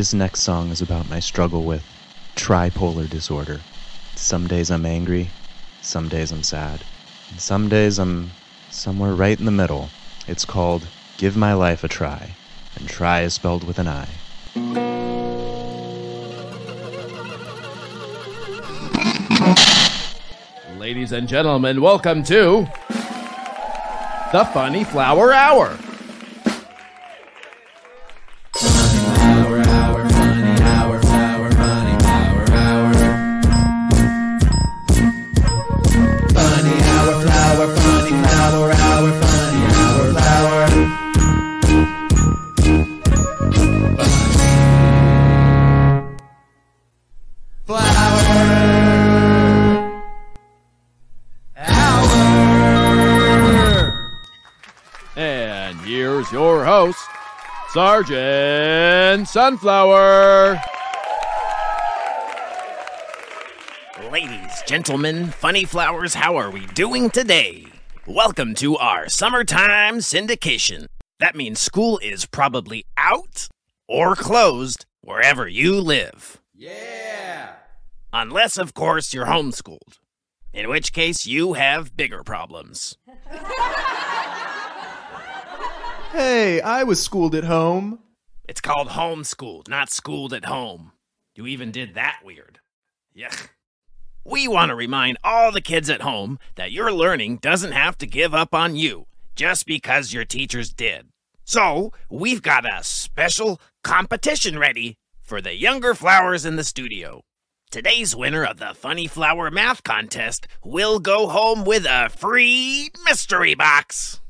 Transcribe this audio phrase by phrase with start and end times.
[0.00, 1.84] This next song is about my struggle with
[2.34, 3.60] tripolar disorder.
[4.14, 5.28] Some days I'm angry,
[5.82, 6.80] some days I'm sad,
[7.28, 8.30] and some days I'm
[8.70, 9.90] somewhere right in the middle.
[10.26, 10.86] It's called
[11.18, 12.30] Give My Life a Try,
[12.76, 14.08] and try is spelled with an I.
[20.78, 22.66] Ladies and gentlemen, welcome to
[24.32, 25.78] the Funny Flower Hour.
[55.20, 57.06] And here's your host,
[57.74, 60.58] Sergeant Sunflower.
[64.10, 67.66] Ladies, gentlemen, funny flowers, how are we doing today?
[68.06, 70.86] Welcome to our summertime syndication.
[71.18, 73.48] That means school is probably out
[73.86, 76.40] or closed wherever you live.
[76.54, 77.56] Yeah.
[78.10, 79.98] Unless, of course, you're homeschooled,
[80.54, 82.96] in which case you have bigger problems.
[86.12, 88.00] Hey, I was schooled at home.
[88.48, 90.90] It's called homeschooled, not schooled at home.
[91.36, 92.58] You even did that weird.
[93.16, 93.50] Yuck.
[94.24, 98.08] We want to remind all the kids at home that your learning doesn't have to
[98.08, 101.10] give up on you just because your teachers did.
[101.44, 107.22] So, we've got a special competition ready for the younger flowers in the studio.
[107.70, 113.54] Today's winner of the Funny Flower Math Contest will go home with a free mystery
[113.54, 114.20] box.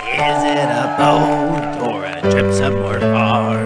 [0.00, 3.62] Is it a boat or a trip somewhere far?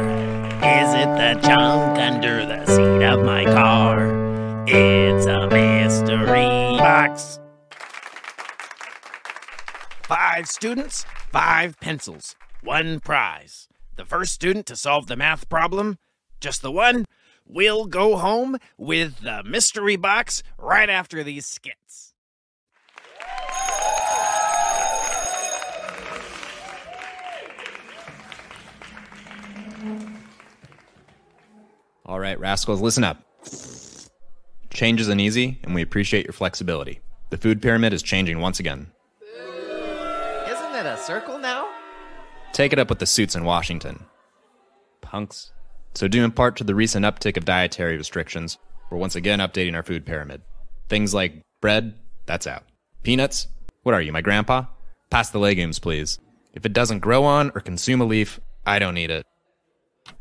[0.65, 4.65] Is it the junk under the seat of my car?
[4.67, 7.39] It's a mystery box.
[10.03, 13.69] Five students, five pencils, one prize.
[13.97, 15.99] The first student to solve the math problem,
[16.41, 17.05] just the one,
[17.47, 22.12] will go home with the mystery box right after these skits.
[32.05, 33.23] All right, rascals, listen up.
[34.71, 37.01] Change isn't easy, and we appreciate your flexibility.
[37.31, 38.91] The food pyramid is changing once again.
[39.23, 41.69] Isn't it a circle now?
[42.53, 44.05] Take it up with the suits in Washington.
[45.01, 45.53] Punks.
[45.95, 48.59] So, due in part to the recent uptick of dietary restrictions,
[48.91, 50.43] we're once again updating our food pyramid.
[50.89, 51.95] Things like bread,
[52.27, 52.65] that's out.
[53.03, 53.47] Peanuts?
[53.83, 54.65] What are you, my grandpa?
[55.11, 56.19] Pass the legumes, please.
[56.53, 59.27] If it doesn't grow on or consume a leaf, I don't eat it.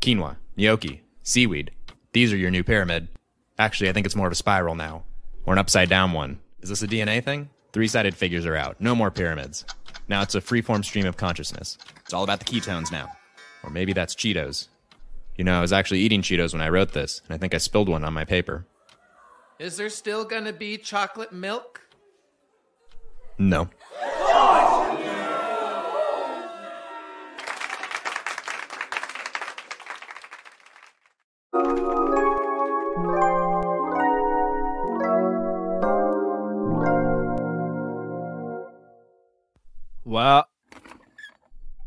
[0.00, 1.70] Quinoa, gnocchi, seaweed.
[2.12, 3.08] These are your new pyramid.
[3.58, 5.04] Actually, I think it's more of a spiral now.
[5.44, 6.40] Or an upside down one.
[6.60, 7.50] Is this a DNA thing?
[7.72, 8.80] Three sided figures are out.
[8.80, 9.64] No more pyramids.
[10.08, 11.78] Now it's a freeform stream of consciousness.
[12.04, 13.10] It's all about the ketones now.
[13.62, 14.68] Or maybe that's Cheetos.
[15.36, 17.58] You know, I was actually eating Cheetos when I wrote this, and I think I
[17.58, 18.66] spilled one on my paper.
[19.58, 21.80] Is there still gonna be chocolate milk?
[23.38, 23.70] No.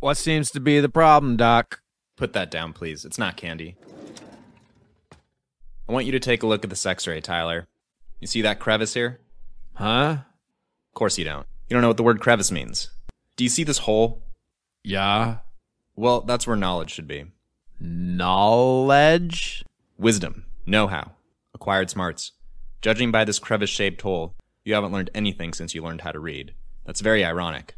[0.06, 1.82] What seems to be the problem, Doc?
[2.16, 3.06] Put that down, please.
[3.06, 3.76] It's not candy.
[5.90, 7.66] I want you to take a look at this x ray, Tyler.
[8.20, 9.20] You see that crevice here?
[9.74, 10.18] Huh?
[10.90, 11.48] Of course you don't.
[11.68, 12.92] You don't know what the word crevice means.
[13.36, 14.22] Do you see this hole?
[14.84, 15.38] Yeah.
[15.96, 17.26] Well, that's where knowledge should be.
[17.80, 19.64] Knowledge?
[19.98, 21.14] Wisdom, know how,
[21.56, 22.34] acquired smarts.
[22.80, 26.20] Judging by this crevice shaped hole, you haven't learned anything since you learned how to
[26.20, 26.54] read.
[26.86, 27.74] That's very ironic.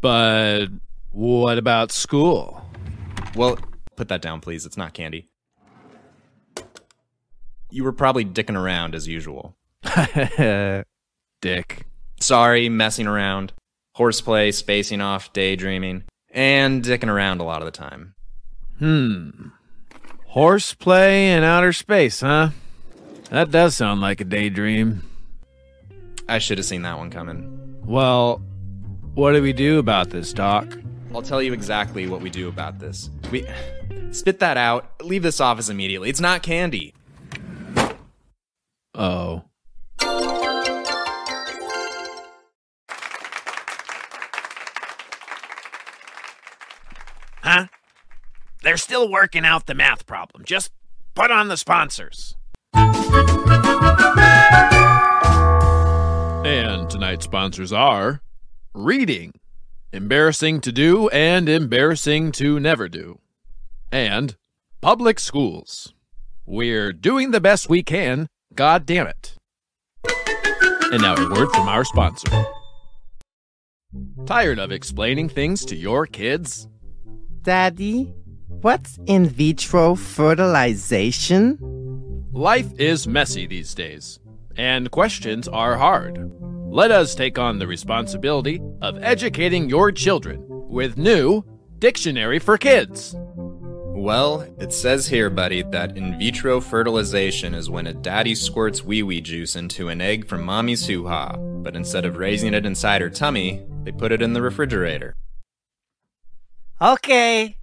[0.00, 0.68] But
[1.14, 2.68] what about school?
[3.36, 3.56] Well,
[3.94, 4.66] put that down, please.
[4.66, 5.28] It's not candy.
[7.70, 9.56] You were probably dicking around as usual.
[11.40, 11.86] Dick.
[12.20, 13.52] Sorry, messing around.
[13.94, 16.02] Horseplay, spacing off, daydreaming,
[16.32, 18.14] and dicking around a lot of the time.
[18.80, 19.30] Hmm.
[20.26, 22.50] Horseplay in outer space, huh?
[23.30, 25.08] That does sound like a daydream.
[26.28, 27.78] I should have seen that one coming.
[27.84, 28.38] Well,
[29.14, 30.66] what do we do about this, Doc?
[31.14, 33.08] I'll tell you exactly what we do about this.
[33.30, 33.46] We
[34.10, 34.90] spit that out.
[35.00, 36.10] Leave this office immediately.
[36.10, 36.92] It's not candy.
[38.94, 39.44] Oh.
[47.42, 47.66] Huh?
[48.62, 50.44] They're still working out the math problem.
[50.44, 50.72] Just
[51.14, 52.34] put on the sponsors.
[56.44, 58.20] And tonight's sponsors are
[58.76, 59.32] Reading,
[59.94, 63.20] Embarrassing to Do and Embarrassing to Never Do,
[63.92, 64.34] and
[64.80, 65.94] Public Schools.
[66.44, 68.26] We're doing the best we can,
[68.56, 69.36] god damn it.
[70.90, 72.44] And now a word from our sponsor.
[74.26, 76.66] Tired of explaining things to your kids?
[77.42, 78.12] Daddy,
[78.48, 81.56] what's in vitro fertilization?
[82.32, 84.18] Life is messy these days,
[84.56, 86.32] and questions are hard.
[86.74, 91.44] Let us take on the responsibility of educating your children with new
[91.78, 93.14] Dictionary for Kids.
[93.16, 99.04] Well, it says here, buddy, that in vitro fertilization is when a daddy squirts wee
[99.04, 103.02] wee juice into an egg from mommy's hoo ha, but instead of raising it inside
[103.02, 105.14] her tummy, they put it in the refrigerator.
[106.82, 107.56] Okay.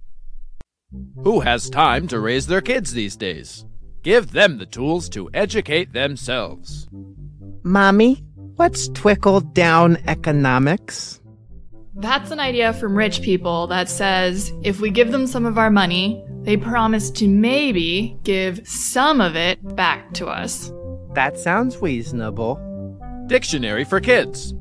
[1.22, 3.66] Who has time to raise their kids these days?
[4.02, 6.88] Give them the tools to educate themselves.
[7.62, 8.24] Mommy,
[8.62, 11.20] what's trickle down economics?
[11.96, 15.68] That's an idea from rich people that says if we give them some of our
[15.68, 20.70] money, they promise to maybe give some of it back to us.
[21.14, 22.54] That sounds reasonable.
[23.26, 24.54] Dictionary for Kids.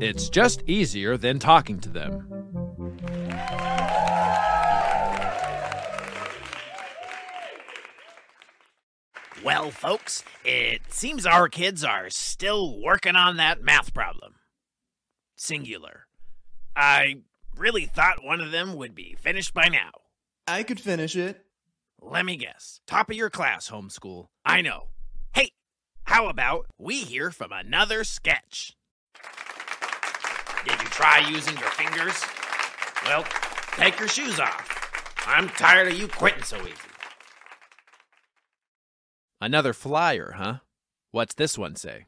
[0.00, 2.35] It's just easier than talking to them.
[9.46, 14.34] Well, folks, it seems our kids are still working on that math problem.
[15.36, 16.08] Singular.
[16.74, 17.18] I
[17.56, 19.92] really thought one of them would be finished by now.
[20.48, 21.44] I could finish it.
[22.02, 22.80] Let me guess.
[22.88, 24.26] Top of your class, homeschool.
[24.44, 24.88] I know.
[25.32, 25.52] Hey,
[26.02, 28.76] how about we hear from another sketch?
[30.64, 32.20] Did you try using your fingers?
[33.04, 33.24] Well,
[33.76, 35.22] take your shoes off.
[35.24, 36.95] I'm tired of you quitting so easy.
[39.40, 40.58] Another flyer, huh?
[41.10, 42.06] What's this one say?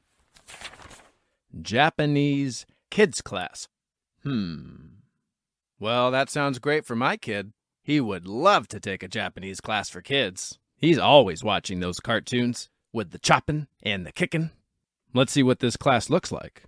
[1.61, 3.69] Japanese kids class.
[4.23, 5.01] Hmm.
[5.79, 7.53] Well, that sounds great for my kid.
[7.83, 10.59] He would love to take a Japanese class for kids.
[10.77, 14.51] He's always watching those cartoons with the chopping and the kicking.
[15.13, 16.65] Let's see what this class looks like.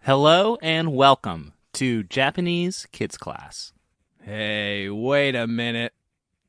[0.00, 3.74] Hello and welcome to Japanese Kids Class.
[4.22, 5.92] Hey, wait a minute.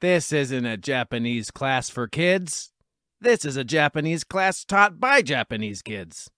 [0.01, 2.71] This isn't a Japanese class for kids.
[3.21, 6.29] This is a Japanese class taught by Japanese kids.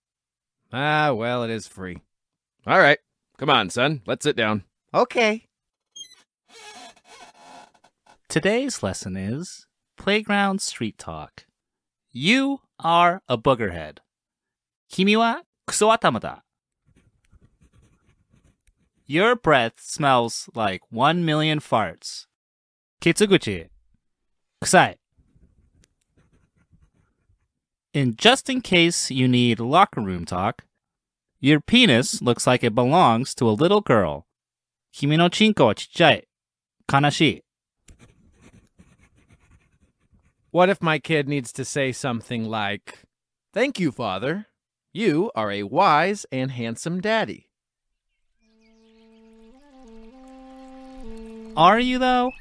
[0.73, 1.99] Ah, well, it is free.
[2.65, 2.99] All right.
[3.37, 4.01] Come on, son.
[4.05, 4.63] Let's sit down.
[4.93, 5.45] Okay.
[8.29, 9.67] Today's lesson is
[9.97, 11.45] Playground Street Talk.
[12.11, 13.97] You are a boogerhead.
[14.89, 16.37] Kimi wa kusoatama da.
[19.11, 22.27] Your breath smells like one million farts.
[23.01, 23.67] Kitsuguchi.
[24.63, 24.95] Kusai.
[27.93, 30.63] In just in case you need locker room talk,
[31.41, 34.27] your penis looks like it belongs to a little girl.
[34.93, 36.21] Kimi no chinko wa chichai.
[36.87, 37.41] Kanashii.
[40.51, 42.99] What if my kid needs to say something like,
[43.51, 44.45] Thank you, father.
[44.93, 47.50] You are a wise and handsome daddy.
[51.57, 52.31] Are you though?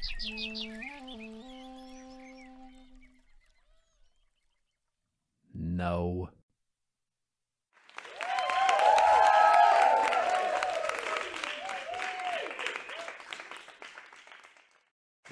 [5.54, 6.30] No.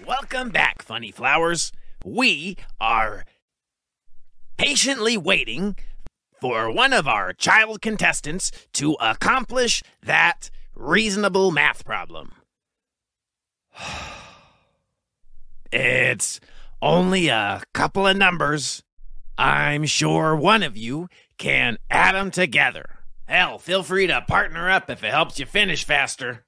[0.04, 1.72] Welcome back, Funny Flowers.
[2.04, 3.24] We are
[4.56, 5.76] patiently waiting
[6.40, 12.32] for one of our child contestants to accomplish that reasonable math problem.
[15.70, 16.40] It's
[16.80, 18.82] only a couple of numbers.
[19.36, 23.00] I'm sure one of you can add them together.
[23.26, 26.46] Hell, feel free to partner up if it helps you finish faster.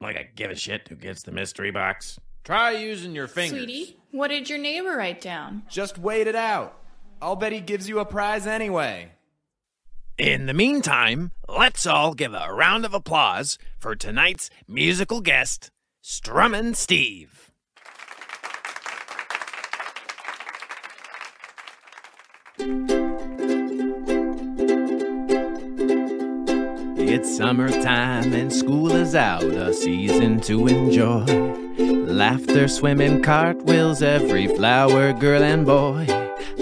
[0.00, 2.18] Like I give a shit who gets the mystery box.
[2.44, 3.64] Try using your fingers.
[3.64, 5.64] Sweetie, what did your neighbor write down?
[5.68, 6.78] Just wait it out.
[7.20, 9.12] I'll bet he gives you a prize anyway.
[10.16, 15.70] In the meantime, let's all give a round of applause for tonight's musical guest,
[16.10, 17.50] Strummin' Steve.
[26.96, 31.26] It's summertime and school is out, a season to enjoy.
[31.76, 36.06] Laughter, swimming, cartwheels, every flower, girl, and boy.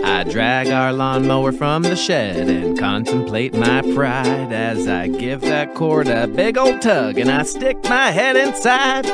[0.04, 5.76] I drag our lawnmower from the shed and contemplate my pride as I give that
[5.76, 9.06] cord a big old tug and I stick my head inside.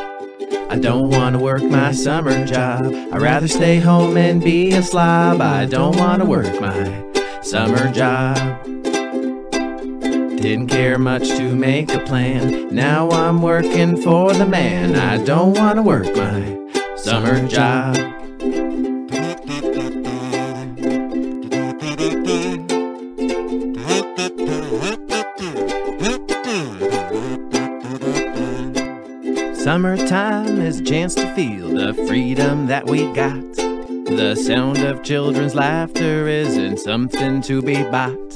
[0.72, 2.86] I don't want to work my summer job.
[2.86, 5.42] I'd rather stay home and be a slob.
[5.42, 7.04] I don't want to work my
[7.42, 8.38] summer job.
[10.40, 12.74] Didn't care much to make a plan.
[12.74, 14.96] Now I'm working for the man.
[14.96, 17.98] I don't want to work my summer job.
[29.72, 33.40] Summertime is a chance to feel the freedom that we got.
[33.54, 38.34] The sound of children's laughter isn't something to be bought.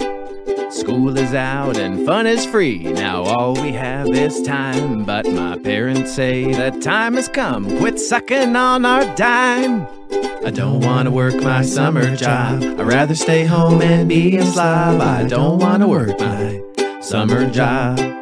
[0.72, 2.78] School is out and fun is free.
[2.84, 5.04] Now all we have is time.
[5.04, 7.66] But my parents say the time has come.
[7.80, 9.86] Quit sucking on our dime.
[10.42, 12.62] I don't want to work my summer job.
[12.62, 15.02] I'd rather stay home and be a slob.
[15.02, 16.62] I don't want to work my
[17.02, 18.15] summer job.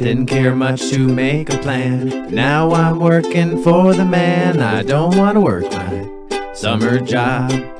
[0.00, 2.34] Didn't care much to make a plan.
[2.34, 4.58] Now I'm working for the man.
[4.58, 7.79] I don't want to work my summer job.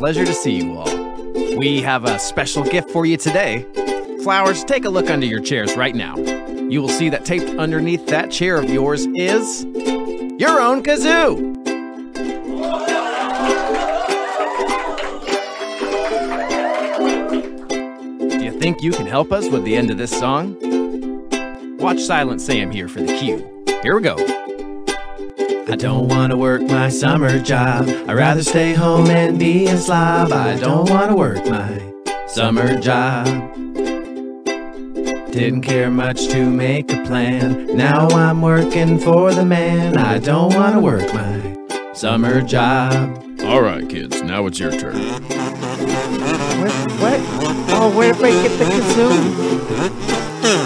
[0.00, 1.58] Pleasure to see you all.
[1.58, 3.66] We have a special gift for you today.
[4.22, 6.16] Flowers, take a look under your chairs right now.
[6.16, 9.64] You will see that taped underneath that chair of yours is
[10.40, 11.36] your own kazoo.
[18.30, 20.56] Do you think you can help us with the end of this song?
[21.76, 23.64] Watch Silent Sam here for the cue.
[23.82, 24.39] Here we go.
[25.70, 27.88] I don't want to work my summer job.
[27.88, 30.32] I'd rather stay home and be a slob.
[30.32, 31.80] I don't want to work my
[32.26, 33.24] summer job.
[35.30, 37.76] Didn't care much to make a plan.
[37.76, 39.96] Now I'm working for the man.
[39.96, 41.56] I don't want to work my
[41.94, 43.24] summer job.
[43.44, 44.96] All right, kids, now it's your turn.
[46.58, 46.72] What?
[46.98, 47.20] What?
[47.70, 49.08] Oh, where did I get the kazoo?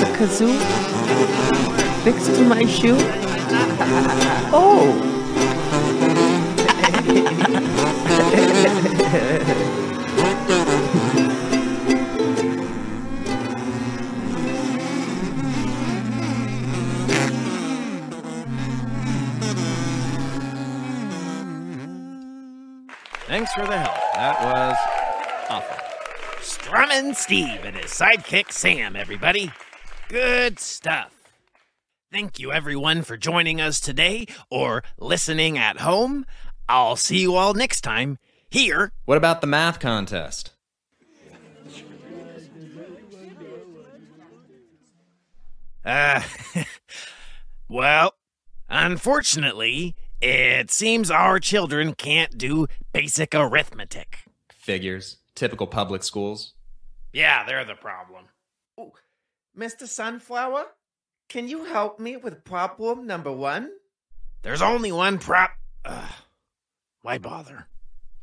[0.00, 2.04] The kazoo?
[2.06, 3.33] Next to my shoe?
[4.52, 5.10] Oh!
[23.26, 23.96] Thanks for the help.
[24.14, 24.76] That was
[25.50, 25.76] awful.
[26.40, 29.50] Strummin' Steve and his sidekick Sam, everybody.
[30.08, 31.13] Good stuff.
[32.14, 36.26] Thank you, everyone, for joining us today or listening at home.
[36.68, 38.18] I'll see you all next time
[38.48, 38.92] here.
[39.04, 40.52] What about the math contest?
[45.84, 46.22] Uh,
[47.68, 48.14] well,
[48.70, 54.20] unfortunately, it seems our children can't do basic arithmetic.
[54.50, 55.18] Figures.
[55.34, 56.54] Typical public schools.
[57.12, 58.26] Yeah, they're the problem.
[59.58, 59.86] Mr.
[59.86, 60.66] Sunflower,
[61.28, 63.70] can you help me with problem number one?
[64.42, 65.52] There's only one prop.
[65.84, 66.10] Ugh,
[67.02, 67.66] why bother?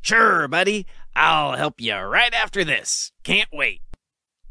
[0.00, 0.86] Sure, buddy.
[1.14, 3.12] I'll help you right after this.
[3.22, 3.80] Can't wait.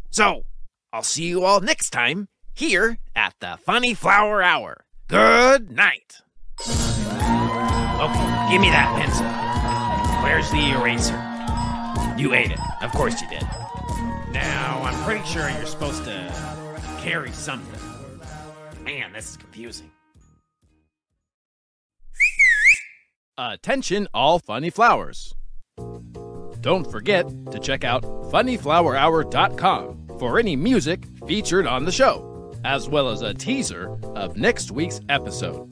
[0.09, 0.45] So,
[0.93, 4.85] I'll see you all next time here at the Funny Flower Hour.
[5.07, 6.21] Good night.
[6.59, 9.25] Okay, give me that pencil.
[10.23, 11.17] Where's the eraser?
[12.17, 12.59] You ate it.
[12.81, 13.43] Of course you did.
[14.31, 16.33] Now, I'm pretty sure you're supposed to
[17.01, 17.90] carry something.
[18.83, 19.91] Man, this is confusing.
[23.37, 25.33] Attention, all funny flowers.
[26.61, 33.09] Don't forget to check out funnyflowerhour.com for any music featured on the show, as well
[33.09, 35.67] as a teaser of next week's episode.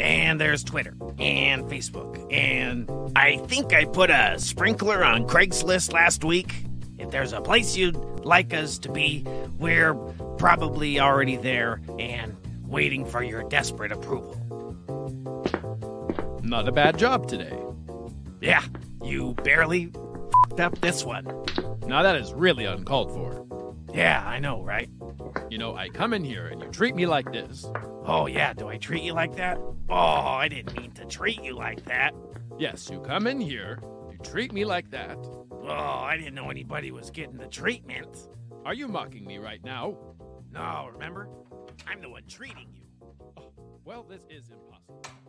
[0.00, 2.32] And there's Twitter and Facebook.
[2.32, 6.54] And I think I put a sprinkler on Craigslist last week.
[6.96, 9.26] If there's a place you'd like us to be,
[9.58, 9.92] we're
[10.38, 12.34] probably already there and
[12.70, 14.36] waiting for your desperate approval.
[16.42, 17.56] Not a bad job today.
[18.40, 18.62] Yeah,
[19.02, 19.92] you barely
[20.50, 21.24] fed up this one.
[21.86, 23.44] Now that is really uncalled for.
[23.92, 24.88] Yeah, I know, right?
[25.50, 27.66] You know, I come in here and you treat me like this.
[28.06, 29.58] Oh, yeah, do I treat you like that?
[29.88, 32.14] Oh, I didn't mean to treat you like that.
[32.58, 35.18] Yes, you come in here, you treat me like that.
[35.62, 38.28] Oh, I didn't know anybody was getting the treatment.
[38.64, 39.96] Are you mocking me right now?
[40.52, 41.28] No, remember?
[41.86, 42.86] I'm the one treating you.
[43.36, 43.52] Oh,
[43.84, 45.19] well, this is impossible.